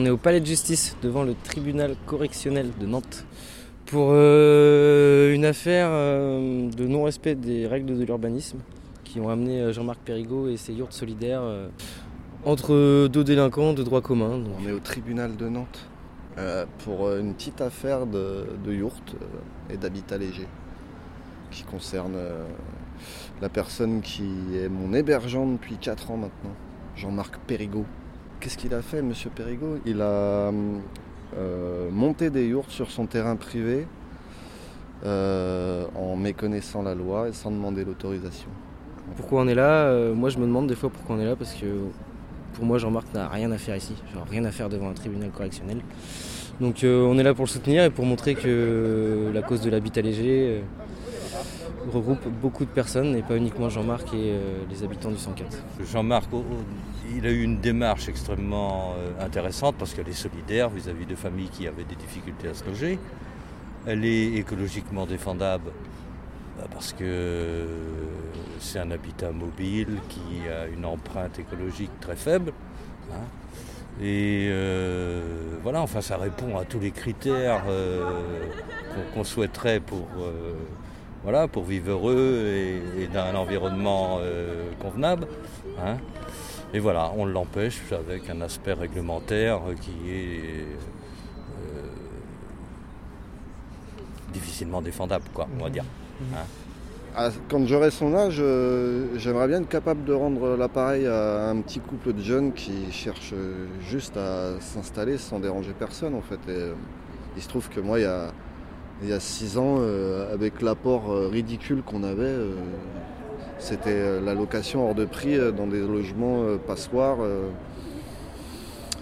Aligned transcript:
On 0.00 0.06
est 0.06 0.10
au 0.10 0.16
palais 0.16 0.40
de 0.40 0.46
justice 0.46 0.96
devant 1.02 1.24
le 1.24 1.34
tribunal 1.34 1.94
correctionnel 2.06 2.70
de 2.80 2.86
Nantes 2.86 3.26
pour 3.84 4.12
euh, 4.12 5.34
une 5.34 5.44
affaire 5.44 5.88
euh, 5.90 6.70
de 6.70 6.86
non-respect 6.86 7.34
des 7.34 7.66
règles 7.66 7.98
de 7.98 8.02
l'urbanisme 8.02 8.60
qui 9.04 9.20
ont 9.20 9.28
amené 9.28 9.60
euh, 9.60 9.74
Jean-Marc 9.74 9.98
Perrigot 10.02 10.48
et 10.48 10.56
ses 10.56 10.72
yurts 10.72 10.94
solidaires 10.94 11.42
entre 12.46 13.08
deux 13.08 13.24
délinquants 13.24 13.74
de 13.74 13.82
droit 13.82 14.00
commun. 14.00 14.42
On 14.58 14.66
est 14.66 14.72
au 14.72 14.78
tribunal 14.78 15.36
de 15.36 15.50
Nantes 15.50 15.86
pour 16.78 17.12
une 17.12 17.34
petite 17.34 17.60
affaire 17.60 18.06
de, 18.06 18.46
de 18.64 18.88
et 19.68 19.76
d'habitat 19.76 20.16
léger 20.16 20.48
qui 21.50 21.64
concerne 21.64 22.16
la 23.42 23.50
personne 23.50 24.00
qui 24.00 24.24
est 24.54 24.70
mon 24.70 24.94
hébergeant 24.94 25.46
depuis 25.46 25.76
4 25.76 26.12
ans 26.12 26.16
maintenant, 26.16 26.54
Jean-Marc 26.96 27.36
Perrigot. 27.46 27.84
Qu'est-ce 28.40 28.56
qu'il 28.56 28.72
a 28.72 28.80
fait, 28.80 29.02
monsieur 29.02 29.28
Perrigot 29.28 29.78
Il 29.84 30.00
a 30.00 30.50
euh, 31.36 31.90
monté 31.90 32.30
des 32.30 32.46
yourtes 32.46 32.70
sur 32.70 32.90
son 32.90 33.04
terrain 33.04 33.36
privé 33.36 33.86
euh, 35.04 35.84
en 35.94 36.16
méconnaissant 36.16 36.82
la 36.82 36.94
loi 36.94 37.28
et 37.28 37.32
sans 37.32 37.50
demander 37.50 37.84
l'autorisation. 37.84 38.48
pourquoi 39.16 39.42
on 39.42 39.48
est 39.48 39.54
là? 39.54 39.84
Euh, 39.84 40.14
Moi 40.14 40.30
je 40.30 40.38
me 40.38 40.46
demande 40.46 40.68
des 40.68 40.74
fois 40.74 40.88
pourquoi 40.88 41.16
on 41.16 41.20
est 41.20 41.26
là 41.26 41.36
parce 41.36 41.52
que 41.52 41.66
pour 42.54 42.64
moi 42.64 42.78
Jean-Marc 42.78 43.12
n'a 43.12 43.28
rien 43.28 43.50
à 43.52 43.58
faire 43.58 43.76
ici, 43.76 43.94
genre 44.14 44.26
rien 44.30 44.44
à 44.46 44.50
faire 44.50 44.70
devant 44.70 44.88
un 44.88 44.94
tribunal 44.94 45.30
correctionnel. 45.30 45.78
Donc 46.60 46.84
euh, 46.84 47.04
on 47.04 47.18
est 47.18 47.22
là 47.22 47.34
pour 47.34 47.44
le 47.44 47.50
soutenir 47.50 47.84
et 47.84 47.90
pour 47.90 48.04
montrer 48.04 48.34
que 48.34 49.30
la 49.32 49.42
cause 49.42 49.60
de 49.60 49.70
l'habitat 49.70 50.02
léger 50.02 50.60
euh, 50.60 51.90
regroupe 51.92 52.26
beaucoup 52.40 52.64
de 52.64 52.70
personnes 52.70 53.16
et 53.16 53.22
pas 53.22 53.36
uniquement 53.36 53.68
Jean-Marc 53.68 54.08
et 54.14 54.32
euh, 54.32 54.58
les 54.70 54.82
habitants 54.82 55.10
du 55.10 55.16
104. 55.16 55.46
Jean-Marc, 55.90 56.28
oh, 56.32 56.44
oh, 56.50 56.54
il 57.16 57.26
a 57.26 57.30
eu 57.30 57.42
une 57.42 57.58
démarche 57.58 58.08
extrêmement 58.08 58.94
euh, 58.98 59.24
intéressante 59.24 59.76
parce 59.78 59.94
qu'elle 59.94 60.08
est 60.08 60.12
solidaire 60.12 60.68
vis-à-vis 60.70 61.06
de 61.06 61.14
familles 61.14 61.48
qui 61.48 61.66
avaient 61.66 61.84
des 61.84 61.96
difficultés 61.96 62.48
à 62.48 62.54
se 62.54 62.64
loger. 62.64 62.98
Elle 63.86 64.04
est 64.04 64.34
écologiquement 64.34 65.06
défendable 65.06 65.70
bah, 66.58 66.64
parce 66.72 66.92
que 66.92 67.66
c'est 68.58 68.78
un 68.78 68.90
habitat 68.90 69.30
mobile 69.32 69.96
qui 70.08 70.48
a 70.48 70.66
une 70.66 70.84
empreinte 70.84 71.38
écologique 71.38 71.90
très 72.00 72.16
faible. 72.16 72.52
hein. 73.12 73.24
Et 74.02 74.46
euh, 74.50 75.20
voilà, 75.62 75.82
enfin, 75.82 76.00
ça 76.00 76.16
répond 76.16 76.56
à 76.58 76.64
tous 76.64 76.78
les 76.78 76.90
critères 76.90 77.64
euh, 77.68 78.04
qu'on 79.12 79.24
souhaiterait 79.24 79.80
pour, 79.80 80.06
voilà, 81.22 81.48
pour 81.48 81.64
vivre 81.64 81.90
heureux 81.90 82.46
et, 82.98 83.06
dans 83.12 83.24
un 83.24 83.34
environnement 83.34 84.20
convenable. 84.80 85.26
hein. 85.84 85.96
Et 86.72 86.78
voilà, 86.78 87.12
on 87.16 87.26
l'empêche 87.26 87.80
avec 87.92 88.30
un 88.30 88.40
aspect 88.42 88.72
réglementaire 88.74 89.60
qui 89.80 90.10
est 90.10 90.64
euh, 90.64 91.82
difficilement 94.32 94.80
défendable, 94.80 95.24
quoi, 95.34 95.48
on 95.58 95.64
va 95.64 95.70
dire. 95.70 95.84
hein. 96.34 96.44
Ah, 97.16 97.30
Quand 97.48 97.66
j'aurai 97.66 97.90
son 97.90 98.14
âge, 98.14 98.36
euh, 98.38 99.06
j'aimerais 99.16 99.48
bien 99.48 99.60
être 99.62 99.68
capable 99.68 100.04
de 100.04 100.12
rendre 100.12 100.56
l'appareil 100.56 101.06
à 101.08 101.48
un 101.48 101.60
petit 101.60 101.80
couple 101.80 102.12
de 102.12 102.22
jeunes 102.22 102.52
qui 102.52 102.92
cherchent 102.92 103.34
juste 103.80 104.16
à 104.16 104.52
s'installer 104.60 105.18
sans 105.18 105.40
déranger 105.40 105.72
personne 105.76 106.14
en 106.14 106.22
fait. 106.22 106.38
Et, 106.48 106.54
euh, 106.54 106.74
il 107.36 107.42
se 107.42 107.48
trouve 107.48 107.68
que 107.68 107.80
moi, 107.80 107.98
il 107.98 108.02
y 108.02 108.06
a, 108.06 108.32
il 109.02 109.08
y 109.08 109.12
a 109.12 109.18
six 109.18 109.58
ans, 109.58 109.78
euh, 109.80 110.32
avec 110.32 110.62
l'apport 110.62 111.10
ridicule 111.30 111.82
qu'on 111.82 112.04
avait, 112.04 112.22
euh, 112.22 112.54
c'était 113.60 113.90
euh, 113.90 114.20
la 114.20 114.34
location 114.34 114.88
hors 114.88 114.94
de 114.94 115.04
prix 115.04 115.36
euh, 115.36 115.52
dans 115.52 115.66
des 115.66 115.80
logements 115.80 116.42
euh, 116.42 116.56
passoires. 116.56 117.18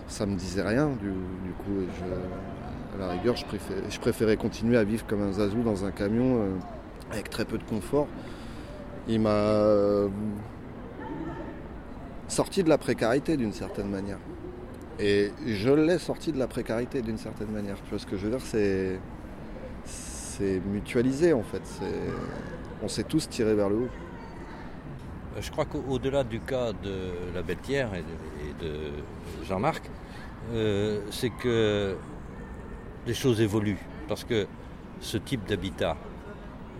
ça 0.08 0.26
me 0.26 0.36
disait 0.36 0.62
rien 0.62 0.88
du, 1.00 1.10
coup. 1.64 1.86
à 2.96 2.98
la 2.98 3.08
rigueur, 3.12 3.36
je 3.36 4.00
préférais, 4.00 4.36
continuer 4.36 4.76
à 4.76 4.84
vivre 4.84 5.06
comme 5.06 5.22
un 5.22 5.32
zazou 5.32 5.62
dans 5.62 5.84
un 5.84 5.90
camion. 5.90 6.40
avec 7.12 7.30
très 7.30 7.44
peu 7.44 7.56
de 7.56 7.64
confort. 7.64 8.08
Il 9.08 9.20
m'a 9.20 9.62
sorti 12.26 12.62
de 12.62 12.68
la 12.68 12.78
précarité 12.78 13.36
d'une 13.36 13.52
certaine 13.52 13.88
manière. 13.88 14.18
Et 14.98 15.30
je 15.46 15.70
l'ai 15.70 15.98
sorti 15.98 16.32
de 16.32 16.38
la 16.38 16.48
précarité 16.48 17.00
d'une 17.00 17.18
certaine 17.18 17.50
manière. 17.50 17.76
Tu 17.84 17.90
vois 17.90 17.98
ce 17.98 18.06
que 18.06 18.16
je 18.16 18.26
veux 18.26 18.36
dire 18.36 18.44
C'est 19.86 20.60
mutualisé 20.66 21.32
en 21.32 21.42
fait. 21.42 21.62
On 22.82 22.88
s'est 22.88 23.04
tous 23.04 23.28
tirés 23.28 23.54
vers 23.54 23.68
le 23.68 23.76
haut. 23.76 23.88
Je 25.40 25.50
crois 25.50 25.64
qu'au-delà 25.66 26.24
du 26.24 26.40
cas 26.40 26.72
de 26.72 27.10
la 27.34 27.42
Belletière 27.42 27.90
et 27.94 28.64
de, 28.64 28.66
de 28.66 29.44
Jean-Marc, 29.44 29.88
euh, 30.52 31.00
c'est 31.10 31.30
que 31.30 31.96
les 33.06 33.14
choses 33.14 33.40
évoluent. 33.40 33.78
Parce 34.08 34.24
que 34.24 34.46
ce 35.00 35.18
type 35.18 35.46
d'habitat, 35.46 35.96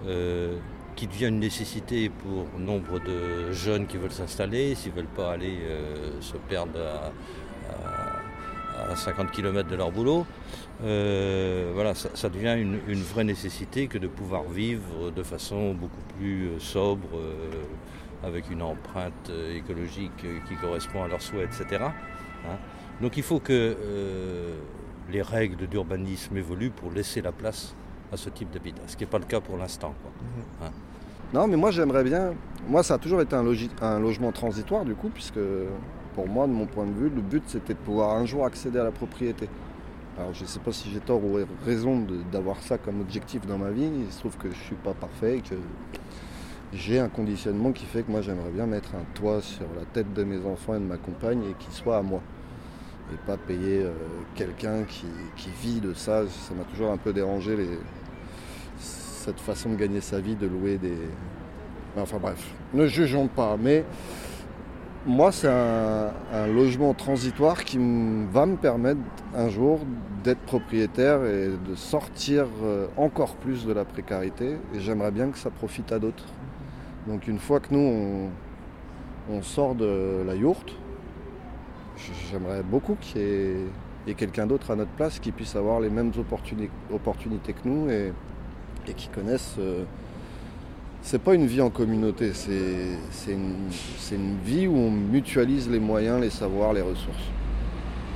euh, 0.07 0.57
qui 0.97 1.07
devient 1.07 1.27
une 1.27 1.39
nécessité 1.39 2.09
pour 2.09 2.59
nombre 2.59 2.99
de 3.01 3.53
jeunes 3.53 3.87
qui 3.87 3.97
veulent 3.97 4.11
s'installer, 4.13 4.75
s'ils 4.75 4.93
ne 4.93 4.97
veulent 4.97 5.07
pas 5.07 5.33
aller 5.33 5.59
euh, 5.63 6.21
se 6.21 6.37
perdre 6.37 6.81
à, 6.81 7.13
à- 7.73 8.93
à 8.93 8.97
50 8.97 9.33
km 9.33 9.69
de 9.69 9.75
leur 9.75 9.91
boulot, 9.91 10.25
voilà, 10.81 11.95
ça, 11.97 12.29
devient 12.29 12.57
une, 12.57 13.03
vraie 13.03 13.25
nécessité 13.25 13.89
que 13.89 13.99
de 13.99 14.07
pouvoir 14.07 14.45
vivre 14.45 15.11
de 15.11 15.23
façon 15.25 15.75
beaucoup 15.75 16.01
plus 16.17 16.61
sobre, 16.61 17.09
avec 18.23 18.51
une 18.51 18.63
empreinte 18.63 19.31
euh, 19.31 19.57
écologique 19.57 20.25
euh, 20.25 20.39
qui 20.49 20.55
correspond 20.57 21.05
à 21.05 21.09
leurs 21.09 21.23
souhaits, 21.23 21.49
etc. 21.61 21.85
hein. 21.85 22.57
Donc 23.01 23.17
il 23.17 23.23
faut 23.23 23.39
que 23.39 23.53
euh, 23.53 24.57
les 25.11 25.23
règles 25.23 25.67
d'urbanisme 25.69 26.37
évoluent 26.37 26.71
pour 26.71 26.91
laisser 26.91 27.23
la 27.23 27.33
place 27.33 27.75
à 28.13 28.17
ce 28.17 28.29
type 28.31 28.51
d'habitat, 28.51 28.83
ce 28.87 28.97
qui 28.97 29.05
n'est 29.05 29.11
pas 29.11 29.19
le 29.19 29.25
cas 29.25 29.41
pour 29.41 29.57
l'instant. 29.57 29.95
quoi. 30.03 30.71
Non, 31.33 31.47
mais 31.47 31.57
moi 31.57 31.71
j'aimerais 31.71 32.05
bien. 32.05 32.33
Moi, 32.67 32.83
ça 32.83 32.95
a 32.95 32.99
toujours 32.99 33.21
été 33.21 33.37
un, 33.37 33.99
logement 34.01 34.33
transitoire 34.33 34.85
du 34.85 34.95
coup, 34.95 35.11
puisque 35.11 35.39
pour 36.15 36.27
moi, 36.27 36.47
de 36.47 36.53
mon 36.53 36.67
point 36.67 36.87
de 36.87 36.93
vue, 36.93 37.11
le 37.11 37.21
but 37.21 37.43
c'était 37.47 37.75
de 37.75 37.79
pouvoir 37.79 38.17
un 38.17 38.25
jour 38.25 38.47
accéder 38.47 38.79
à 38.79 38.85
la 38.85 38.91
propriété. 38.91 39.49
Alors, 40.19 40.35
je 40.35 40.43
ne 40.43 40.49
sais 40.49 40.59
pas 40.59 40.73
si 40.73 40.91
j'ai 40.91 40.99
tort 40.99 41.23
ou 41.23 41.39
raison 41.65 42.05
d'avoir 42.33 42.61
ça 42.63 42.77
comme 42.77 43.01
objectif 43.01 43.47
dans 43.47 43.59
ma 43.59 43.71
vie. 43.71 43.89
Il 44.07 44.11
se 44.11 44.19
trouve 44.19 44.37
que 44.37 44.51
je 44.51 44.57
ne 44.57 44.65
suis 44.65 44.75
pas 44.75 44.95
parfait 44.95 45.41
que 45.49 45.55
j'ai 46.73 46.99
un 46.99 47.09
conditionnement 47.09 47.73
qui 47.73 47.87
fait 47.87 48.03
que 48.03 48.11
moi 48.11 48.21
j'aimerais 48.21 48.51
bien 48.51 48.67
mettre 48.67 48.95
un 48.95 49.05
toit 49.15 49.41
sur 49.41 49.67
la 49.79 49.85
tête 49.87 50.13
de 50.13 50.25
mes 50.25 50.45
enfants 50.45 50.75
et 50.75 50.79
de 50.79 50.85
ma 50.85 50.99
compagne 50.99 51.43
et 51.51 51.55
qu'il 51.59 51.73
soit 51.73 51.97
à 51.97 52.03
moi. 52.03 52.21
Et 53.13 53.17
pas 53.27 53.39
payer 53.39 53.83
euh, 53.83 53.93
quelqu'un 54.35 54.83
qui, 54.85 55.07
vit 55.63 55.81
de 55.81 55.95
ça. 55.95 56.25
Ça 56.29 56.55
m'a 56.55 56.65
toujours 56.65 56.91
un 56.91 56.99
peu 56.99 57.15
dérangé 57.15 57.57
cette 58.79 59.41
façon 59.41 59.71
de 59.71 59.77
gagner 59.77 60.03
sa 60.03 60.21
vie, 60.21 60.37
de 60.37 60.47
louer 60.47 60.77
des. 60.77 60.99
Enfin 61.97 62.19
bref, 62.21 62.53
ne 62.75 62.87
jugeons 62.87 63.29
pas. 63.29 63.57
Mais 63.59 63.87
moi, 65.07 65.33
c'est 65.33 65.49
un, 65.49 66.47
logement 66.49 66.93
transitoire 66.93 67.65
qui 67.65 67.79
va 68.31 68.45
me 68.45 68.57
permettre 68.57 69.01
un 69.35 69.49
jour 69.49 69.81
d'être 70.23 70.41
propriétaire 70.41 71.25
et 71.25 71.49
de 71.49 71.75
sortir 71.75 72.47
euh, 72.63 72.89
encore 72.99 73.37
plus 73.37 73.65
de 73.65 73.73
la 73.73 73.87
précarité. 73.87 74.59
Et 74.75 74.81
j'aimerais 74.81 75.13
bien 75.13 75.31
que 75.31 75.39
ça 75.39 75.49
profite 75.49 75.93
à 75.93 75.99
d'autres. 75.99 76.27
Donc 77.09 77.27
une 77.27 77.39
fois 77.39 77.59
que 77.59 77.73
nous, 77.73 78.29
on, 79.31 79.43
sort 79.43 79.75
de 79.75 80.23
la 80.27 80.35
yourte, 80.35 80.75
j'aimerais 82.31 82.63
beaucoup 82.63 82.97
qu'il 83.01 83.23
y 84.07 84.11
ait 84.11 84.15
quelqu'un 84.15 84.47
d'autre 84.47 84.71
à 84.71 84.77
notre 84.77 84.91
place 84.91 85.19
qui 85.19 85.33
puisse 85.33 85.57
avoir 85.57 85.81
les 85.81 85.89
mêmes 85.89 86.13
opportunités 86.93 87.53
que 87.55 87.67
nous 87.67 87.89
et, 87.91 88.13
qui 88.95 89.09
connaissent. 89.09 89.57
Euh, 89.59 89.85
c'est 91.01 91.23
pas 91.23 91.35
une 91.35 91.47
vie 91.47 91.63
en 91.63 91.71
communauté, 91.71 92.33
c'est 92.35 93.33
une, 93.33 94.37
vie 94.45 94.67
où 94.67 94.77
on 94.77 94.91
mutualise 94.91 95.71
les 95.71 95.81
moyens, 95.81 96.21
les 96.21 96.31
savoirs, 96.31 96.75
les 96.75 96.83
ressources. 96.83 97.31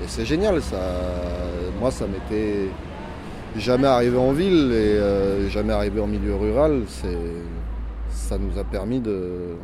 Et 0.02 0.08
c'est 0.08 0.26
génial, 0.26 0.60
ça. 0.60 0.80
Moi, 1.80 1.90
ça 1.90 2.06
m'était 2.06 2.68
jamais 3.56 3.86
arrivé 3.86 4.18
en 4.18 4.32
ville 4.32 4.70
et 4.72 4.98
euh, 4.98 5.48
jamais 5.48 5.72
arrivé 5.72 6.00
en 6.00 6.06
milieu 6.06 6.34
rural. 6.34 6.82
Ça 8.12 8.38
nous 8.38 8.58
a 8.58 8.64
permis 8.64 9.00
de. 9.00 9.56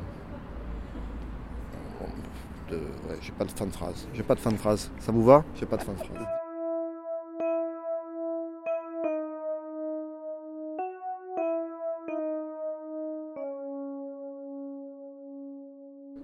j'ai 3.21 3.33
pas 3.33 3.45
de 3.45 3.51
fin 3.51 3.67
de 3.67 3.73
phrase. 3.73 4.09
J'ai 4.15 4.23
pas 4.23 4.35
de 4.35 4.41
fin 4.41 4.51
de 4.51 4.57
phrase. 4.57 4.91
Ça 4.99 5.13
vous 5.13 5.25
va? 5.25 5.45
J'ai 5.59 5.67
pas 5.67 5.77
de 5.77 5.83
fin 5.83 5.93
de 5.93 5.99
phrase. 5.99 6.27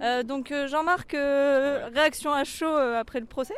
Euh, 0.02 0.22
donc 0.22 0.52
euh, 0.52 0.68
Jean-Marc, 0.68 1.14
euh, 1.14 1.88
réaction 1.94 2.32
à 2.32 2.44
chaud 2.44 2.76
après 2.76 3.20
le 3.20 3.26
procès? 3.26 3.54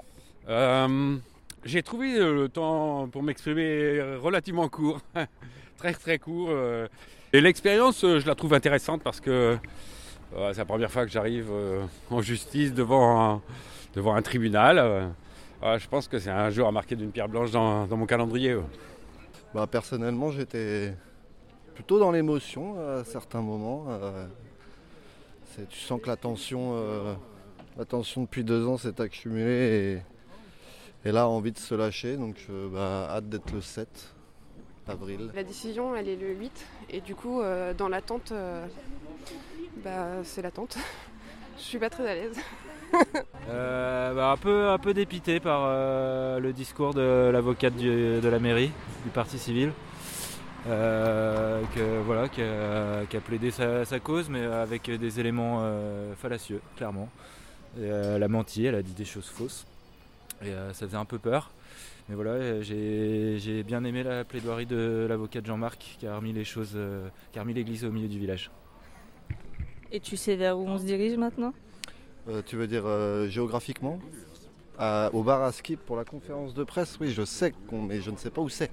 J'ai 1.65 1.83
trouvé 1.83 2.19
le 2.19 2.49
temps 2.49 3.09
pour 3.09 3.23
m'exprimer 3.23 4.01
relativement 4.21 4.69
court, 4.69 5.01
très 5.79 5.93
très 5.95 6.19
court. 6.19 6.51
Et 7.33 7.41
l'expérience, 7.41 8.03
je 8.03 8.27
la 8.27 8.35
trouve 8.35 8.55
intéressante 8.55 9.03
parce 9.03 9.21
que 9.21 9.59
c'est 10.33 10.59
la 10.59 10.65
première 10.65 10.91
fois 10.91 11.05
que 11.05 11.11
j'arrive 11.11 11.51
en 12.11 12.23
justice 12.23 12.73
devant 12.73 13.21
un, 13.21 13.43
devant 13.95 14.15
un 14.15 14.23
tribunal. 14.23 15.11
je 15.63 15.89
pense 15.89 16.07
que 16.07 16.19
c'est 16.19 16.31
un 16.31 16.51
jour 16.51 16.69
à 16.69 16.73
marquer 16.73 16.95
d'une 16.95 17.11
pierre 17.11 17.29
blanche 17.29 17.51
dans, 17.51 17.89
mon 17.89 18.07
calendrier. 18.07 18.57
Bah, 19.53 19.67
personnellement, 19.67 20.31
j'étais 20.31 20.95
plutôt 21.75 21.99
dans 21.99 22.13
l'émotion 22.13 22.77
à 22.79 23.03
certains 23.03 23.43
moments 23.43 23.87
tu 25.65 25.79
sens 25.79 26.01
que 26.01 26.09
la 26.09 26.17
tension, 26.17 26.73
euh, 26.75 27.15
depuis 27.79 28.45
deux 28.45 28.67
ans 28.67 28.77
s'est 28.77 29.01
accumulée 29.01 30.03
là 31.13 31.29
envie 31.29 31.53
de 31.53 31.59
se 31.59 31.75
lâcher. 31.75 32.17
Donc 32.17 32.37
euh, 32.51 32.69
bah, 32.69 33.09
hâte 33.11 33.29
d'être 33.29 33.53
le 33.53 33.61
7 33.61 33.89
avril. 34.89 35.31
La 35.35 35.45
décision 35.45 35.97
elle 35.97 36.09
est 36.09 36.17
le 36.17 36.33
8 36.33 36.67
et 36.91 37.01
du 37.01 37.15
coup 37.15 37.41
euh, 37.41 37.75
dans 37.75 37.89
l'attente, 37.89 38.33
bah, 39.85 40.23
c'est 40.25 40.43
l'attente. 40.43 40.77
Je 41.59 41.63
suis 41.63 41.79
pas 41.79 41.91
très 41.91 42.09
à 42.09 42.15
l'aise. 42.15 42.37
Bah, 43.49 44.33
un 44.33 44.37
peu, 44.37 44.69
un 44.69 44.79
peu 44.79 44.95
dépité 44.95 45.41
par 45.41 45.69
le 46.41 46.53
discours 46.53 46.95
de 46.95 47.31
l'avocate 47.33 47.77
de 47.77 48.29
la 48.29 48.39
mairie, 48.39 48.71
du 49.05 49.11
parti 49.11 49.39
civil. 49.39 49.73
Euh, 50.69 51.63
voilà, 52.05 52.29
qui 52.29 52.43
a, 52.43 53.21
plaidé 53.21 53.51
sa, 53.51 54.01
cause, 54.01 54.29
mais 54.29 54.45
avec 54.45 54.91
des 54.91 55.21
éléments 55.21 55.61
euh, 55.63 56.15
fallacieux, 56.15 56.61
clairement. 56.77 57.09
elle 57.79 58.23
a 58.23 58.29
menti, 58.29 58.65
elle 58.65 58.75
a 58.75 58.83
dit 58.83 58.95
des 58.95 59.05
choses 59.05 59.29
fausses. 59.29 59.67
Et 60.43 60.49
euh, 60.49 60.73
ça 60.73 60.87
faisait 60.87 60.97
un 60.97 61.05
peu 61.05 61.19
peur. 61.19 61.51
Mais 62.09 62.15
voilà, 62.15 62.63
j'ai 62.63 63.63
bien 63.65 63.83
aimé 63.85 64.03
la 64.03 64.25
plaidoirie 64.25 64.67
de 64.67 65.07
l'avocat 65.09 65.41
de 65.41 65.47
Jean-Marc 65.47 65.97
qui 65.99 66.07
a 66.07 66.17
remis 66.17 66.33
les 66.33 66.45
choses, 66.45 66.79
qui 67.33 67.39
a 67.39 67.43
remis 67.43 67.55
l'église 67.55 67.85
au 67.85 67.91
milieu 67.91 68.07
du 68.07 68.19
village. 68.19 68.51
Et 69.91 69.99
tu 69.99 70.17
sais 70.17 70.37
vers 70.37 70.57
où 70.57 70.69
on 70.69 70.79
se 70.79 70.85
dirige 70.85 71.17
maintenant? 71.17 71.53
Tu 72.47 72.55
veux 72.57 72.69
dire 72.69 72.85
géographiquement? 73.29 73.99
Au 74.79 75.23
bar 75.25 75.43
à 75.43 75.51
skip 75.51 75.81
pour 75.81 75.97
la 75.97 76.05
conférence 76.05 76.55
de 76.55 76.63
presse? 76.63 76.97
Oui, 77.01 77.11
je 77.11 77.25
sais, 77.25 77.53
mais 77.73 78.01
je 78.01 78.13
ne 78.13 78.17
sais 78.17 78.31
pas 78.31 78.41
où 78.41 78.49
c'est. 78.49 78.71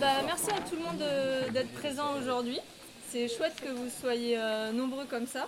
Bah, 0.00 0.22
merci 0.24 0.50
à 0.50 0.60
tout 0.60 0.76
le 0.76 0.82
monde 0.82 1.52
d'être 1.52 1.72
présent 1.74 2.18
aujourd'hui. 2.18 2.60
C'est 3.14 3.28
chouette 3.28 3.54
que 3.60 3.68
vous 3.68 3.88
soyez 3.90 4.36
euh, 4.36 4.72
nombreux 4.72 5.04
comme 5.04 5.26
ça. 5.26 5.46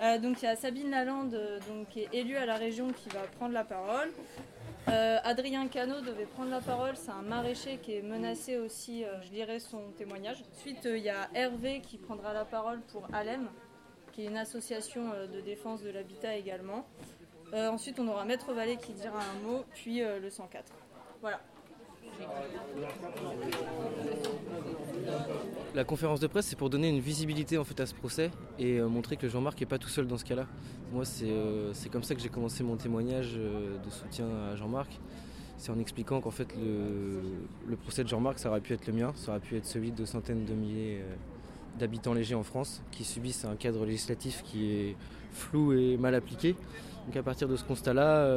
Euh, 0.00 0.16
donc 0.16 0.40
il 0.40 0.46
y 0.46 0.48
a 0.48 0.56
Sabine 0.56 0.90
Lalande 0.90 1.38
donc, 1.68 1.90
qui 1.90 2.00
est 2.00 2.08
élue 2.14 2.36
à 2.36 2.46
la 2.46 2.54
région 2.54 2.88
qui 2.94 3.10
va 3.10 3.20
prendre 3.36 3.52
la 3.52 3.62
parole. 3.62 4.10
Euh, 4.88 5.18
Adrien 5.22 5.68
Cano 5.68 6.00
devait 6.00 6.24
prendre 6.24 6.48
la 6.48 6.62
parole, 6.62 6.96
c'est 6.96 7.10
un 7.10 7.20
maraîcher 7.20 7.76
qui 7.82 7.96
est 7.96 8.00
menacé 8.00 8.56
aussi, 8.56 9.04
je 9.22 9.28
dirais 9.28 9.58
son 9.58 9.90
témoignage. 9.98 10.42
Ensuite 10.56 10.78
il 10.86 11.02
y 11.02 11.10
a 11.10 11.28
Hervé 11.34 11.82
qui 11.82 11.98
prendra 11.98 12.32
la 12.32 12.46
parole 12.46 12.80
pour 12.90 13.06
Alem, 13.12 13.50
qui 14.12 14.22
est 14.24 14.28
une 14.28 14.38
association 14.38 15.10
de 15.30 15.42
défense 15.42 15.82
de 15.82 15.90
l'habitat 15.90 16.36
également. 16.36 16.86
ensuite 17.52 18.00
on 18.00 18.08
aura 18.08 18.24
Maître 18.24 18.50
Vallée 18.54 18.78
qui 18.78 18.94
dira 18.94 19.18
un 19.18 19.46
mot, 19.46 19.62
puis 19.74 20.00
le 20.00 20.30
104. 20.30 20.72
Voilà. 21.20 21.38
La 25.74 25.84
conférence 25.84 26.20
de 26.20 26.26
presse, 26.26 26.46
c'est 26.46 26.56
pour 26.56 26.70
donner 26.70 26.88
une 26.88 27.00
visibilité 27.00 27.56
en 27.56 27.64
fait 27.64 27.80
à 27.80 27.86
ce 27.86 27.94
procès 27.94 28.30
et 28.58 28.78
euh, 28.78 28.88
montrer 28.88 29.16
que 29.16 29.28
Jean-Marc 29.28 29.58
n'est 29.60 29.66
pas 29.66 29.78
tout 29.78 29.88
seul 29.88 30.06
dans 30.06 30.18
ce 30.18 30.24
cas-là. 30.24 30.46
Moi, 30.92 31.04
c'est 31.04 31.30
euh, 31.30 31.72
comme 31.90 32.02
ça 32.02 32.14
que 32.14 32.20
j'ai 32.20 32.28
commencé 32.28 32.62
mon 32.62 32.76
témoignage 32.76 33.34
euh, 33.36 33.78
de 33.82 33.90
soutien 33.90 34.26
à 34.52 34.56
Jean-Marc. 34.56 35.00
C'est 35.56 35.70
en 35.70 35.78
expliquant 35.78 36.20
qu'en 36.20 36.30
fait, 36.30 36.54
le, 36.56 37.76
procès 37.76 38.02
de 38.02 38.08
Jean-Marc, 38.08 38.38
ça 38.38 38.50
aurait 38.50 38.60
pu 38.60 38.72
être 38.72 38.86
le 38.86 38.92
mien, 38.92 39.12
ça 39.14 39.30
aurait 39.30 39.40
pu 39.40 39.56
être 39.56 39.64
celui 39.64 39.92
de 39.92 40.04
centaines 40.04 40.44
de 40.44 40.54
milliers 40.54 41.02
d'habitants 41.78 42.14
légers 42.14 42.34
en 42.34 42.42
France 42.42 42.82
qui 42.90 43.04
subissent 43.04 43.44
un 43.44 43.54
cadre 43.54 43.86
législatif 43.86 44.42
qui 44.42 44.72
est 44.72 44.96
flou 45.32 45.72
et 45.72 45.96
mal 45.96 46.16
appliqué. 46.16 46.56
Donc 47.06 47.16
à 47.16 47.22
partir 47.22 47.46
de 47.46 47.54
ce 47.54 47.62
constat-là, 47.62 48.28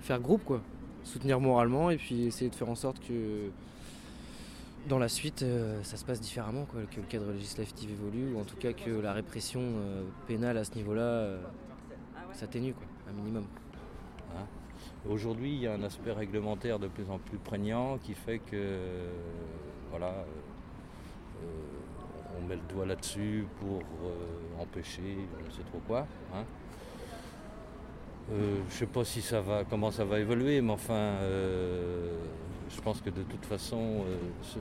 faire 0.00 0.18
groupe 0.18 0.44
quoi 0.44 0.60
soutenir 1.04 1.38
moralement 1.38 1.90
et 1.90 1.96
puis 1.96 2.24
essayer 2.24 2.50
de 2.50 2.54
faire 2.54 2.68
en 2.68 2.74
sorte 2.74 2.98
que 3.06 3.50
dans 4.88 4.98
la 4.98 5.08
suite 5.08 5.42
euh, 5.42 5.82
ça 5.82 5.96
se 5.96 6.04
passe 6.04 6.20
différemment, 6.20 6.64
quoi, 6.66 6.82
que 6.82 6.96
le 6.96 7.06
cadre 7.06 7.32
législatif 7.32 7.90
évolue 7.90 8.34
ou 8.34 8.40
en 8.40 8.44
tout 8.44 8.56
cas 8.56 8.72
que 8.72 8.90
la 8.90 9.12
répression 9.12 9.60
euh, 9.60 10.04
pénale 10.26 10.58
à 10.58 10.64
ce 10.64 10.74
niveau-là 10.74 11.02
euh, 11.02 11.42
s'atténue, 12.32 12.74
un 13.08 13.12
minimum. 13.12 13.46
Hein 14.36 14.46
Aujourd'hui, 15.08 15.54
il 15.54 15.60
y 15.60 15.66
a 15.66 15.72
un 15.72 15.82
aspect 15.82 16.12
réglementaire 16.12 16.78
de 16.78 16.88
plus 16.88 17.08
en 17.10 17.18
plus 17.18 17.38
prégnant 17.38 17.98
qui 17.98 18.14
fait 18.14 18.38
que 18.38 18.78
voilà, 19.90 20.12
on 22.36 22.46
met 22.46 22.56
le 22.56 22.74
doigt 22.74 22.86
là-dessus 22.86 23.46
pour 23.60 23.82
empêcher, 24.58 25.18
je 25.40 25.46
ne 25.46 25.50
sais 25.50 25.62
trop 25.70 25.80
quoi. 25.86 26.06
Hein. 26.34 26.44
Je 28.30 28.34
ne 28.34 28.70
sais 28.70 28.86
pas 28.86 29.04
si 29.04 29.20
ça 29.20 29.40
va, 29.40 29.64
comment 29.64 29.90
ça 29.90 30.04
va 30.04 30.18
évoluer, 30.18 30.60
mais 30.62 30.72
enfin, 30.72 31.18
je 32.74 32.80
pense 32.80 33.00
que 33.00 33.10
de 33.10 33.22
toute 33.22 33.44
façon, 33.44 34.04
euh, 34.06 34.16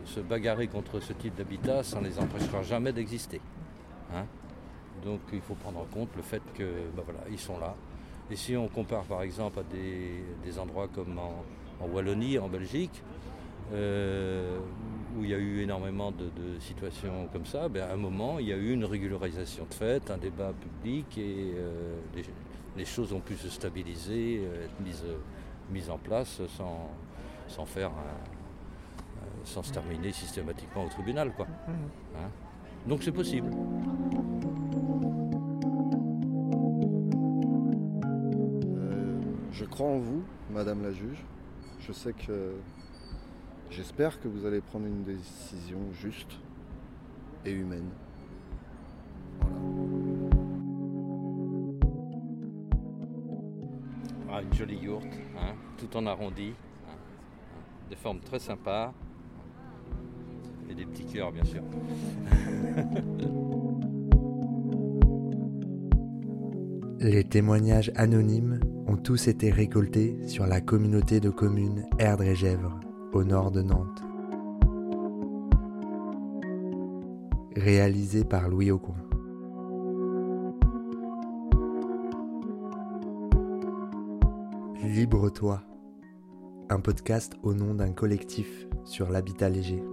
se, 0.05 0.19
bagarrer 0.19 0.67
contre 0.67 0.99
ce 0.99 1.13
type 1.13 1.35
d'habitat, 1.35 1.83
ça 1.83 1.99
ne 1.99 2.07
les 2.07 2.19
empêchera 2.19 2.61
jamais 2.63 2.93
d'exister. 2.93 3.41
Hein. 4.13 4.25
Donc 5.03 5.21
il 5.31 5.41
faut 5.41 5.55
prendre 5.55 5.79
en 5.79 5.85
compte 5.85 6.09
le 6.15 6.21
fait 6.21 6.41
que, 6.53 6.63
ben 6.95 7.03
voilà, 7.03 7.21
ils 7.29 7.39
sont 7.39 7.59
là. 7.59 7.75
Et 8.31 8.35
si 8.35 8.55
on 8.55 8.67
compare 8.67 9.03
par 9.03 9.21
exemple 9.21 9.59
à 9.59 9.63
des, 9.63 10.59
endroits 10.59 10.87
comme 10.87 11.19
en, 11.19 11.43
Wallonie, 11.91 12.39
en 12.39 12.47
Belgique, 12.47 13.03
où 13.71 15.23
il 15.23 15.29
y 15.29 15.33
a 15.33 15.37
eu 15.37 15.61
énormément 15.61 16.11
de, 16.11 16.59
situations 16.59 17.27
comme 17.33 17.45
ça, 17.45 17.67
ben 17.67 17.83
à 17.83 17.93
un 17.93 17.97
moment, 17.97 18.39
il 18.39 18.47
y 18.47 18.53
a 18.53 18.57
eu 18.57 18.71
une 18.71 18.85
régularisation 18.85 19.65
de 19.69 19.73
fait, 19.73 20.09
un 20.09 20.17
débat 20.17 20.53
public 20.53 21.17
et 21.17 21.53
les 22.77 22.85
choses 22.85 23.13
ont 23.13 23.19
pu 23.19 23.35
se 23.35 23.49
stabiliser, 23.49 24.41
euh, 24.43 24.65
être 24.65 24.79
mises, 25.71 25.89
en 25.89 25.97
place 25.97 26.41
sans, 26.57 26.89
sans 27.47 27.65
faire 27.65 27.89
euh, 27.89 28.33
sans 29.43 29.63
se 29.63 29.73
terminer 29.73 30.11
systématiquement 30.11 30.85
au 30.85 30.89
tribunal. 30.89 31.33
Quoi. 31.33 31.47
Hein 31.67 32.29
Donc 32.87 33.03
c'est 33.03 33.11
possible. 33.11 33.49
Euh, 38.77 39.19
je 39.51 39.65
crois 39.65 39.87
en 39.87 39.99
vous, 39.99 40.23
Madame 40.51 40.83
la 40.83 40.91
juge. 40.91 41.23
Je 41.79 41.91
sais 41.91 42.13
que 42.13 42.55
j'espère 43.69 44.19
que 44.21 44.27
vous 44.27 44.45
allez 44.45 44.61
prendre 44.61 44.85
une 44.85 45.03
décision 45.03 45.79
juste 45.93 46.39
et 47.45 47.51
humaine. 47.51 47.89
Ah, 54.31 54.41
une 54.41 54.53
jolie 54.53 54.77
yourte, 54.77 55.05
hein, 55.37 55.53
tout 55.77 55.95
en 55.95 56.07
arrondi, 56.07 56.53
des 57.93 57.99
formes 57.99 58.21
très 58.21 58.39
sympas 58.39 58.91
et 60.67 60.73
des 60.73 60.85
petits 60.85 61.05
cœurs 61.05 61.31
bien 61.31 61.43
sûr. 61.43 61.61
Les 66.99 67.23
témoignages 67.23 67.91
anonymes 67.95 68.59
ont 68.87 68.97
tous 68.97 69.27
été 69.27 69.51
récoltés 69.51 70.27
sur 70.27 70.47
la 70.47 70.59
communauté 70.59 71.19
de 71.19 71.29
communes 71.29 71.85
Erdre 71.99 72.23
et 72.23 72.33
Gèvres, 72.33 72.79
au 73.11 73.23
nord 73.23 73.51
de 73.51 73.61
Nantes. 73.61 74.01
réalisé 77.55 78.25
par 78.25 78.49
Louis 78.49 78.71
Aucoin. 78.71 78.95
Libre-toi, 84.81 85.61
un 86.73 86.79
podcast 86.79 87.33
au 87.43 87.53
nom 87.53 87.75
d'un 87.75 87.91
collectif 87.91 88.67
sur 88.83 89.11
l'habitat 89.11 89.47
léger. 89.47 89.92